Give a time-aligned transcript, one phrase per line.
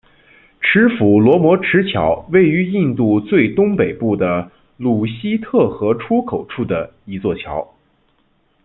[0.63, 7.75] 持斧罗摩池桥位于印度最东北部的鲁西特河出山口处的一座桥。